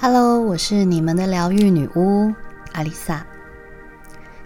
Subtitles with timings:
[0.00, 2.32] Hello，我是你们的疗愈女巫
[2.70, 3.26] 阿丽萨。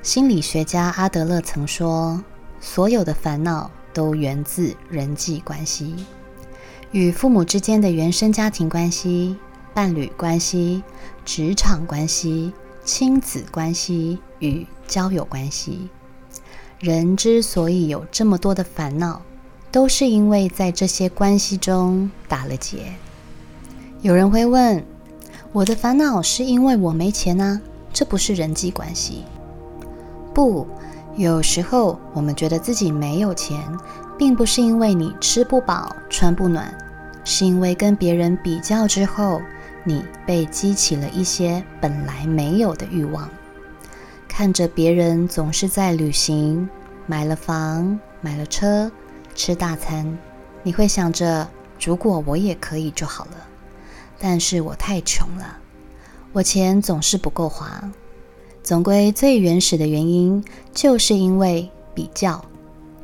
[0.00, 2.24] 心理学家阿德勒曾说，
[2.58, 6.06] 所有的烦恼都源自人际关系，
[6.90, 9.36] 与父母之间的原生家庭关系、
[9.74, 10.82] 伴侣关系、
[11.22, 15.90] 职场关系、亲子关系与交友关系。
[16.78, 19.20] 人之所以有这么多的烦恼，
[19.70, 22.94] 都是因为在这些关系中打了结。
[24.00, 24.82] 有人会问。
[25.52, 27.60] 我的烦恼是因为我没钱啊，
[27.92, 29.24] 这不是人际关系。
[30.32, 30.66] 不，
[31.14, 33.60] 有时候我们觉得自己没有钱，
[34.16, 36.74] 并不是因为你吃不饱穿不暖，
[37.22, 39.42] 是因为跟别人比较之后，
[39.84, 43.28] 你被激起了一些本来没有的欲望。
[44.26, 46.66] 看着别人总是在旅行，
[47.04, 48.90] 买了房，买了车，
[49.34, 50.16] 吃大餐，
[50.62, 51.46] 你会想着，
[51.78, 53.32] 如果我也可以就好了。
[54.24, 55.58] 但是我太穷了，
[56.32, 57.90] 我钱总是不够花。
[58.62, 62.40] 总归最原始的原因，就是因为比较。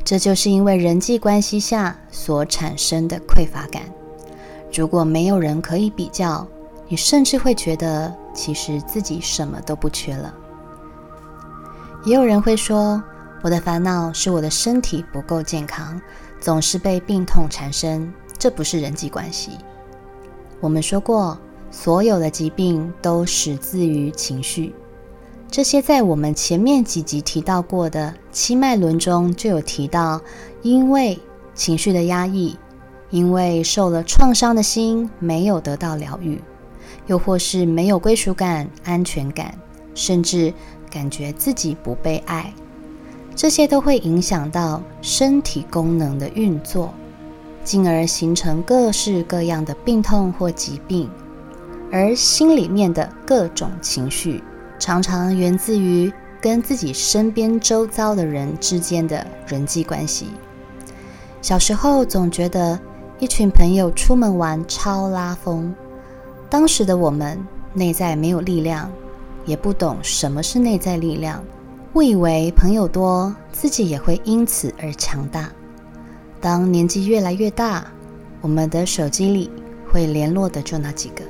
[0.04, 3.82] 这就是因为人际关系下所产生的匮乏感。
[4.72, 6.46] 如果没有人可以比较，
[6.86, 10.32] 你甚至会觉得其实自己什么都不缺了。
[12.04, 13.02] 也有人会说，
[13.42, 16.00] 我的烦恼是我的身体不够健康，
[16.40, 19.58] 总是被病痛缠身，这不是人际关系。
[20.60, 21.38] 我们说过，
[21.70, 24.74] 所有的疾病都始自于情绪。
[25.50, 30.20] 这些在我们前面几集提到过的七脉轮中就有提到，
[30.62, 31.18] 因为
[31.54, 32.56] 情绪的压抑，
[33.10, 36.40] 因为受了创伤的心没有得到疗愈，
[37.06, 39.56] 又或是没有归属感、安全感，
[39.94, 40.52] 甚至
[40.90, 42.52] 感觉自己不被爱，
[43.34, 46.92] 这些都会影响到身体功能的运作。
[47.68, 51.06] 进而形成各式各样的病痛或疾病，
[51.92, 54.42] 而心里面的各种情绪，
[54.78, 56.10] 常常源自于
[56.40, 60.28] 跟自己身边周遭的人之间的人际关系。
[61.42, 62.80] 小时候总觉得
[63.18, 65.74] 一群朋友出门玩超拉风，
[66.48, 67.38] 当时的我们
[67.74, 68.90] 内在没有力量，
[69.44, 71.44] 也不懂什么是内在力量，
[71.92, 75.52] 误以为朋友多，自己也会因此而强大。
[76.40, 77.84] 当年纪越来越大，
[78.40, 79.50] 我们的手机里
[79.90, 81.24] 会联络的就那几个。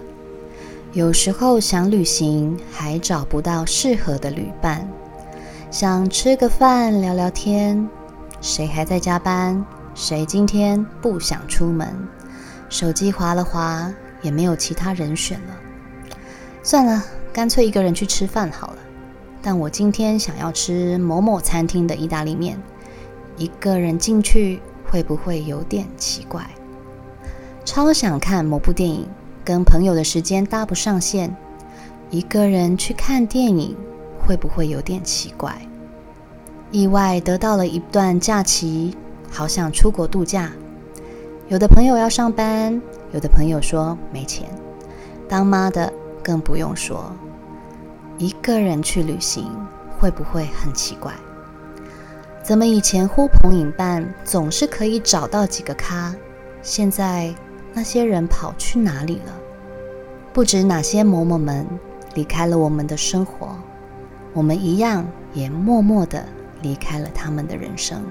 [0.93, 4.87] 有时候想旅行还找不到适合的旅伴，
[5.71, 7.89] 想吃个饭聊聊天，
[8.41, 9.65] 谁还在加班？
[9.95, 11.89] 谁今天不想出门？
[12.69, 15.57] 手机划了划，也没有其他人选了。
[16.63, 17.03] 算了，
[17.33, 18.77] 干脆一个人去吃饭好了。
[19.41, 22.61] 但我今天想要吃某某餐厅的意大利面，
[23.39, 24.61] 一个人进去。
[24.91, 26.45] 会不会有点奇怪？
[27.65, 29.07] 超想看某部电影，
[29.45, 31.37] 跟朋友的时间搭不上线，
[32.11, 33.77] 一个人去看电影
[34.19, 35.55] 会不会有点奇怪？
[36.71, 38.97] 意外得到了一段假期，
[39.31, 40.51] 好想出国度假。
[41.49, 42.81] 有的朋友要上班，
[43.13, 44.47] 有的朋友说没钱。
[45.29, 47.11] 当妈的更不用说，
[48.17, 49.51] 一个人去旅行
[49.99, 51.13] 会不会很奇怪？
[52.49, 56.15] 怎么以前呼朋引伴总是可以找到几个咖，
[56.63, 57.31] 现在
[57.75, 59.35] 那些人跑去哪里了？
[60.33, 61.67] 不知哪些某某们
[62.15, 63.55] 离开了我们的生活，
[64.33, 66.25] 我们一样也默默的
[66.63, 68.03] 离开了他们的人生。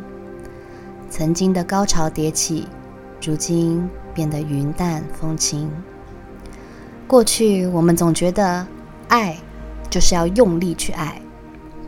[1.09, 2.67] 曾经的高潮迭起，
[3.19, 5.67] 如今变得云淡风轻。
[7.07, 8.67] 过去我们总觉得
[9.07, 9.35] 爱
[9.89, 11.19] 就是要用力去爱，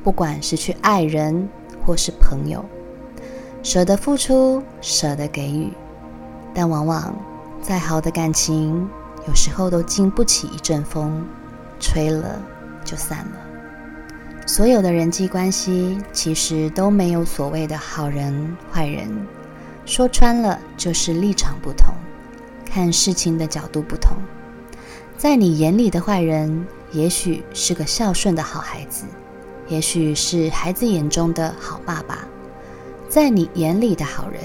[0.04, 1.48] 不管是去爱人。
[1.90, 2.64] 或是朋友，
[3.64, 5.74] 舍得付出，舍得给予，
[6.54, 7.16] 但往往
[7.64, 8.88] 再好的感情，
[9.28, 11.26] 有时候都经不起一阵风，
[11.80, 12.40] 吹了
[12.86, 14.46] 就散了。
[14.46, 19.10] 所有的人际关系其实都没有所谓的好人坏人，
[19.84, 21.92] 说穿了就是立场不同，
[22.64, 24.16] 看事情的角度不同。
[25.18, 29.06] 在你眼里的坏人，也许是个孝顺的好孩子。
[29.70, 32.28] 也许是孩子眼中的好爸爸，
[33.08, 34.42] 在你眼里的好人；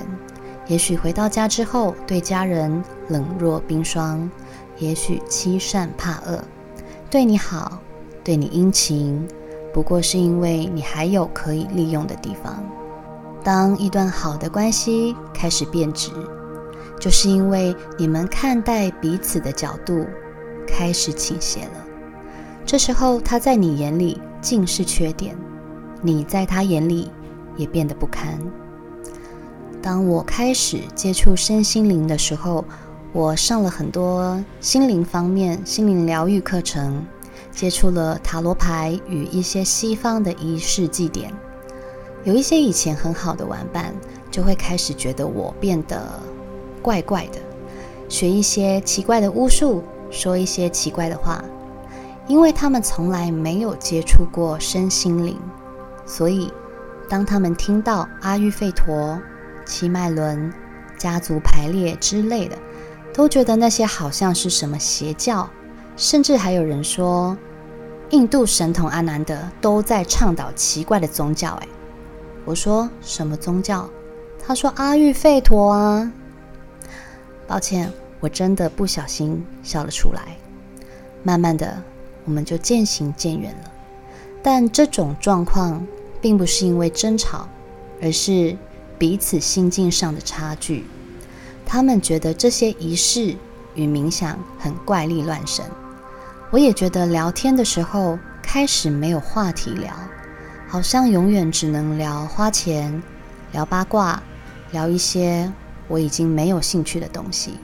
[0.67, 4.29] 也许回到家之后对家人冷若冰霜；
[4.79, 6.45] 也许欺善怕恶，
[7.11, 7.79] 对你好，
[8.23, 9.27] 对你殷勤，
[9.73, 12.63] 不过是因为你还有可以利用的地方。
[13.43, 16.11] 当一段好的关系开始变质，
[17.01, 20.07] 就是因为你们看待彼此的角度
[20.67, 21.84] 开始倾斜了。
[22.67, 24.21] 这时候，他在你眼里。
[24.45, 25.35] 尽是缺点，
[26.03, 27.11] 你在他眼里
[27.57, 28.39] 也变得不堪。
[29.81, 32.63] 当我开始接触身心灵的时候，
[33.15, 37.03] 我上了很多心灵方面、心灵疗愈课程，
[37.51, 41.33] 接触了塔罗牌与一些西方的仪式祭典。
[42.25, 43.95] 有一些以前很好的玩伴，
[44.31, 46.07] 就会开始觉得我变得
[46.83, 47.39] 怪怪的，
[48.11, 51.43] 学一些奇怪的巫术，说一些奇怪的话，
[52.27, 55.39] 因为他们从来没有接触过身心灵，
[56.07, 56.53] 所以
[57.09, 59.21] 当他们听到阿育吠陀、
[59.65, 60.53] 七脉轮、
[60.99, 62.57] 家族排列之类的。
[63.17, 65.49] 都觉得那些好像是什么邪教，
[65.97, 67.39] 甚至还有人说，
[68.11, 71.51] 印度神童阿南德都在倡导奇怪的宗教。
[71.63, 71.69] 哎，
[72.45, 73.89] 我说什么宗教？
[74.45, 76.11] 他说阿育吠陀啊。
[77.47, 80.37] 抱歉，我真的不小心笑了出来。
[81.23, 81.81] 慢慢的，
[82.25, 83.71] 我们就渐行渐远了。
[84.43, 85.87] 但这种状况
[86.21, 87.49] 并不是因为争吵，
[88.03, 88.57] 而是
[88.99, 90.85] 彼此心境上的差距。
[91.67, 93.35] 他们觉得这些仪式
[93.75, 95.65] 与冥想很怪力乱神，
[96.51, 99.95] 我也觉得聊天的时候开始没有话题聊，
[100.69, 103.03] 好像永远只能聊花钱、
[103.53, 104.23] 聊八卦、
[104.73, 105.51] 聊一些
[105.89, 107.59] 我已经没有兴趣的东西。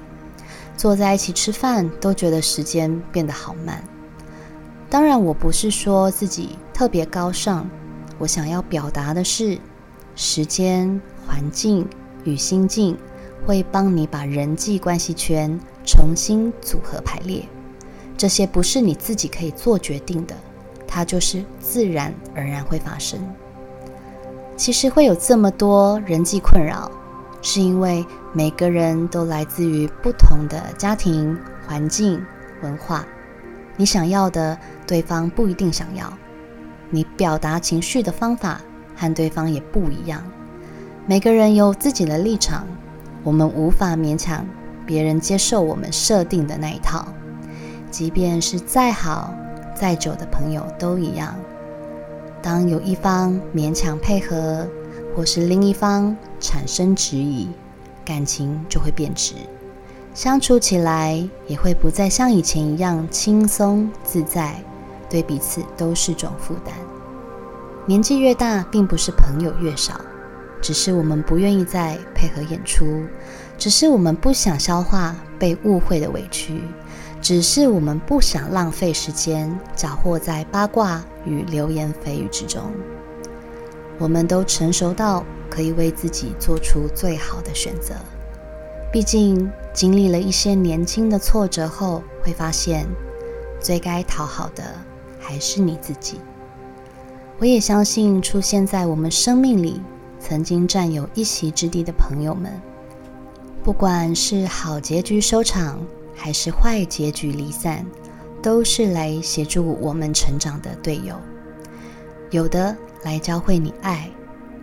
[0.78, 3.84] 坐在一起吃饭都觉得时间变得好慢。
[4.90, 7.66] 当然，我不是说自己特别高尚，
[8.18, 9.56] 我想要表达的是，
[10.16, 11.88] 时间、环境
[12.24, 12.98] 与心境。
[13.46, 17.42] 会帮你把人际关系圈重新组合排列，
[18.14, 20.36] 这些不是你自己可以做决定的，
[20.86, 23.18] 它就是自然而然会发生。
[24.58, 26.92] 其实会有这么多人际困扰，
[27.40, 28.04] 是因为
[28.34, 31.36] 每个人都来自于不同的家庭
[31.66, 32.22] 环境
[32.62, 33.06] 文化，
[33.74, 34.56] 你想要的
[34.90, 36.12] 对方不一定想要，
[36.90, 38.60] 你表达情绪的方法
[38.96, 40.20] 和对方也不一样，
[41.06, 42.66] 每个人有自己的立场。
[43.22, 44.44] 我们无法勉强
[44.84, 47.06] 别人接受我们设定的那一套，
[47.88, 49.32] 即便是再好
[49.76, 51.36] 再久的朋友都一样。
[52.42, 54.66] 当有一方勉强配合，
[55.14, 57.48] 或是另一方产生质疑，
[58.04, 59.34] 感情就会变质，
[60.14, 64.56] 相处起来也会不再像以前一样轻松自在，
[65.10, 66.72] 对彼此都是种负担。
[67.84, 70.00] 年纪越大，并不是朋友越少。
[70.62, 73.02] 只是我们不愿意再配合演出，
[73.56, 76.62] 只是我们不想消化被误会的委屈，
[77.22, 82.62] 只是我们不想浪费时间搅和在八卦与流言蜚语之中。
[83.98, 87.94] 我们都成熟到可以为自己做出最好的选择。
[88.92, 92.86] 毕竟经历了一些年轻的挫折后，会发现
[93.58, 94.62] 最该讨好的
[95.30, 96.18] 还是你自己。
[97.38, 99.80] 我也相信出现在我们生命里。
[100.18, 102.52] 曾经占有一席之地的朋友们，
[103.64, 105.80] 不管是好结局收场，
[106.14, 107.86] 还是坏结局离散，
[108.42, 111.14] 都是来协助我们成长的队友。
[112.30, 114.10] 有的来教会你爱，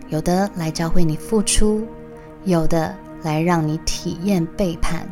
[0.08, 1.82] 有的来教会你付出，
[2.44, 5.10] 有的来让你体验背叛，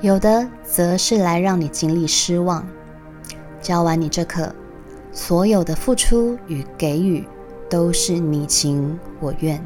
[0.00, 2.66] 有的则是来让你经历失望。
[3.62, 4.52] 教完你这课，
[5.18, 7.26] 所有的付出与给予。
[7.70, 9.62] 都是你情我愿。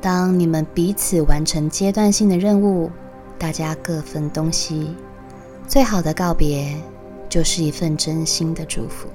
[0.00, 2.90] 当你们彼此完成阶段性的任务，
[3.38, 4.96] 大家各分东西，
[5.68, 6.76] 最好的告别
[7.28, 9.08] 就是一份真心的祝福。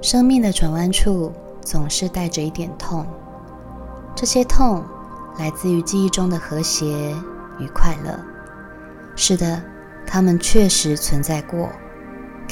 [0.00, 3.06] 生命的转弯处总是带着一点痛，
[4.16, 4.82] 这些痛
[5.38, 6.86] 来自于记忆中的和谐
[7.58, 8.18] 与快乐。
[9.16, 9.62] 是的，
[10.06, 11.68] 它们确实存在过，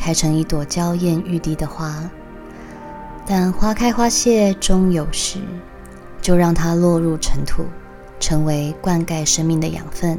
[0.06, 2.08] 开成一朵娇艳欲滴的花。
[3.26, 5.40] 但花开花谢终有时，
[6.22, 7.64] 就让它落入尘土，
[8.20, 10.16] 成为灌溉生命的养分，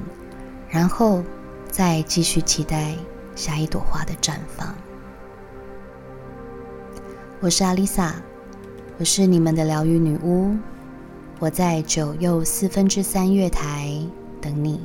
[0.68, 1.24] 然后
[1.72, 2.96] 再继续期待
[3.34, 4.76] 下一朵花的绽放。
[7.40, 8.14] 我是阿丽萨，
[8.98, 10.54] 我是你们的疗愈女巫，
[11.40, 13.98] 我在九又四分之三月台
[14.42, 14.82] 等你。